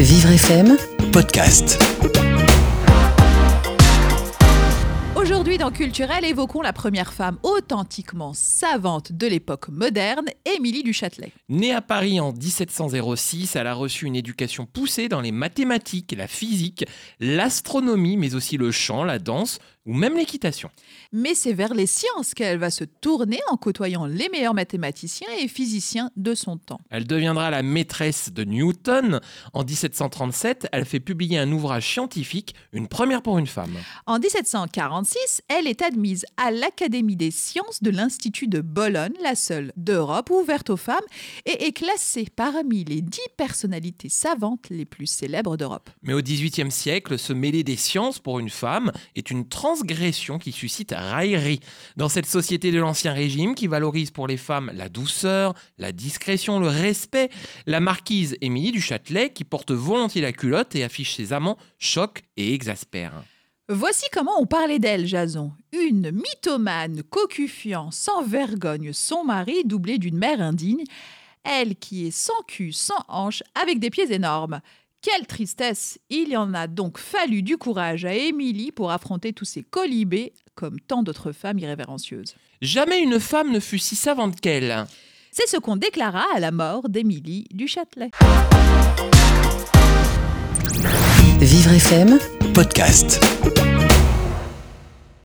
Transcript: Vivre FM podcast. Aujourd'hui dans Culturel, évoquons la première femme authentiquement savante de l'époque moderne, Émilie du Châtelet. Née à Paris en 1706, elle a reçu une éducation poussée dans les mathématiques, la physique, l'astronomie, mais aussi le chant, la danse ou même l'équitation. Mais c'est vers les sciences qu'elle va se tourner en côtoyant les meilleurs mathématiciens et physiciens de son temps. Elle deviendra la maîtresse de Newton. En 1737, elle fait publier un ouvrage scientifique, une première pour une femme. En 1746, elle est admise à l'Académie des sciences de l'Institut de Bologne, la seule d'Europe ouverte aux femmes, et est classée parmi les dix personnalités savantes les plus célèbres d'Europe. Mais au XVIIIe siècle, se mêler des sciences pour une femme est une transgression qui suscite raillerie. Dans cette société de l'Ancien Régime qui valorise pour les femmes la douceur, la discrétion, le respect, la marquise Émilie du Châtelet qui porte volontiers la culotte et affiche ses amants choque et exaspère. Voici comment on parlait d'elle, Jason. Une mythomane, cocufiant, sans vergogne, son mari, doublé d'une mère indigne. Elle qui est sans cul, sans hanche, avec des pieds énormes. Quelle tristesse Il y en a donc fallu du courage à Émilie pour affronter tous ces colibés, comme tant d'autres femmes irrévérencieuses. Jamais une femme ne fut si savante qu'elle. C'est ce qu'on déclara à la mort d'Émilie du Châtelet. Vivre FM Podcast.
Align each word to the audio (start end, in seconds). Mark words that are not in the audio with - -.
Vivre 0.00 0.30
FM 0.30 0.76
podcast. 1.10 1.76
Aujourd'hui 5.16 5.58
dans 5.58 5.72
Culturel, 5.72 6.24
évoquons 6.24 6.62
la 6.62 6.72
première 6.72 7.12
femme 7.12 7.36
authentiquement 7.42 8.32
savante 8.32 9.10
de 9.10 9.26
l'époque 9.26 9.68
moderne, 9.70 10.26
Émilie 10.44 10.84
du 10.84 10.92
Châtelet. 10.92 11.32
Née 11.48 11.74
à 11.74 11.80
Paris 11.80 12.20
en 12.20 12.32
1706, 12.32 13.56
elle 13.56 13.66
a 13.66 13.74
reçu 13.74 14.06
une 14.06 14.14
éducation 14.14 14.66
poussée 14.66 15.08
dans 15.08 15.20
les 15.20 15.32
mathématiques, 15.32 16.14
la 16.16 16.28
physique, 16.28 16.84
l'astronomie, 17.18 18.16
mais 18.16 18.36
aussi 18.36 18.56
le 18.56 18.70
chant, 18.70 19.02
la 19.02 19.18
danse 19.18 19.58
ou 19.88 19.94
même 19.94 20.16
l'équitation. 20.16 20.70
Mais 21.12 21.34
c'est 21.34 21.54
vers 21.54 21.72
les 21.72 21.86
sciences 21.86 22.34
qu'elle 22.34 22.58
va 22.58 22.70
se 22.70 22.84
tourner 22.84 23.40
en 23.50 23.56
côtoyant 23.56 24.04
les 24.04 24.28
meilleurs 24.28 24.52
mathématiciens 24.52 25.28
et 25.40 25.48
physiciens 25.48 26.10
de 26.16 26.34
son 26.34 26.58
temps. 26.58 26.80
Elle 26.90 27.06
deviendra 27.06 27.50
la 27.50 27.62
maîtresse 27.62 28.30
de 28.30 28.44
Newton. 28.44 29.20
En 29.54 29.64
1737, 29.64 30.68
elle 30.72 30.84
fait 30.84 31.00
publier 31.00 31.38
un 31.38 31.50
ouvrage 31.50 31.90
scientifique, 31.90 32.54
une 32.72 32.86
première 32.86 33.22
pour 33.22 33.38
une 33.38 33.46
femme. 33.46 33.74
En 34.06 34.18
1746, 34.18 35.42
elle 35.48 35.66
est 35.66 35.80
admise 35.80 36.26
à 36.36 36.50
l'Académie 36.50 37.16
des 37.16 37.30
sciences 37.30 37.82
de 37.82 37.90
l'Institut 37.90 38.46
de 38.46 38.60
Bologne, 38.60 39.14
la 39.22 39.34
seule 39.34 39.72
d'Europe 39.76 40.28
ouverte 40.30 40.68
aux 40.68 40.76
femmes, 40.76 40.96
et 41.46 41.64
est 41.64 41.72
classée 41.72 42.28
parmi 42.34 42.84
les 42.84 43.00
dix 43.00 43.20
personnalités 43.38 44.10
savantes 44.10 44.66
les 44.68 44.84
plus 44.84 45.06
célèbres 45.06 45.56
d'Europe. 45.56 45.88
Mais 46.02 46.12
au 46.12 46.20
XVIIIe 46.20 46.70
siècle, 46.70 47.18
se 47.18 47.32
mêler 47.32 47.64
des 47.64 47.76
sciences 47.76 48.18
pour 48.18 48.38
une 48.38 48.50
femme 48.50 48.92
est 49.16 49.30
une 49.30 49.48
transgression 49.78 50.38
qui 50.38 50.52
suscite 50.52 50.92
raillerie. 50.96 51.60
Dans 51.96 52.08
cette 52.08 52.26
société 52.26 52.72
de 52.72 52.78
l'Ancien 52.78 53.12
Régime 53.12 53.54
qui 53.54 53.68
valorise 53.68 54.10
pour 54.10 54.26
les 54.26 54.36
femmes 54.36 54.72
la 54.74 54.88
douceur, 54.88 55.54
la 55.78 55.92
discrétion, 55.92 56.58
le 56.58 56.68
respect, 56.68 57.30
la 57.66 57.78
marquise 57.78 58.36
Émilie 58.40 58.72
du 58.72 58.80
Châtelet 58.80 59.30
qui 59.30 59.44
porte 59.44 59.70
volontiers 59.70 60.20
la 60.20 60.32
culotte 60.32 60.74
et 60.74 60.82
affiche 60.82 61.14
ses 61.14 61.32
amants 61.32 61.58
choque 61.78 62.22
et 62.36 62.54
exaspère. 62.54 63.22
Voici 63.68 64.06
comment 64.12 64.40
on 64.40 64.46
parlait 64.46 64.78
d'elle, 64.78 65.06
Jason. 65.06 65.52
Une 65.72 66.10
mythomane, 66.10 67.02
cocufiant, 67.04 67.90
sans 67.90 68.22
vergogne, 68.22 68.92
son 68.92 69.24
mari, 69.24 69.62
doublé 69.64 69.98
d'une 69.98 70.18
mère 70.18 70.40
indigne. 70.40 70.84
Elle 71.44 71.76
qui 71.76 72.06
est 72.06 72.10
sans 72.10 72.42
cul, 72.48 72.72
sans 72.72 73.04
hanche, 73.08 73.42
avec 73.54 73.78
des 73.78 73.90
pieds 73.90 74.12
énormes. 74.12 74.60
Quelle 75.00 75.26
tristesse 75.28 75.98
Il 76.10 76.30
y 76.30 76.36
en 76.36 76.54
a 76.54 76.66
donc 76.66 76.98
fallu 76.98 77.42
du 77.42 77.56
courage 77.56 78.04
à 78.04 78.14
Émilie 78.14 78.72
pour 78.72 78.90
affronter 78.90 79.32
tous 79.32 79.44
ces 79.44 79.62
colibés, 79.62 80.32
comme 80.56 80.80
tant 80.80 81.04
d'autres 81.04 81.30
femmes 81.30 81.60
irrévérencieuses. 81.60 82.34
Jamais 82.62 83.00
une 83.00 83.20
femme 83.20 83.52
ne 83.52 83.60
fut 83.60 83.78
si 83.78 83.94
savante 83.94 84.40
qu'elle. 84.40 84.86
C'est 85.30 85.46
ce 85.46 85.56
qu'on 85.56 85.76
déclara 85.76 86.24
à 86.34 86.40
la 86.40 86.50
mort 86.50 86.88
d'Émilie 86.88 87.46
du 87.52 87.68
Châtelet. 87.68 88.10
Vivre 91.40 91.72
FM 91.72 92.18
Podcast. 92.52 93.20